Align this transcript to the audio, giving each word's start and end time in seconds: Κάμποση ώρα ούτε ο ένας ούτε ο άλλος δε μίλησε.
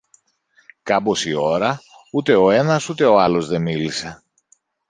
Κάμποση 0.83 1.33
ώρα 1.33 1.79
ούτε 2.11 2.35
ο 2.35 2.51
ένας 2.51 2.89
ούτε 2.89 3.05
ο 3.05 3.19
άλλος 3.19 3.47
δε 3.47 3.59
μίλησε. 3.59 4.23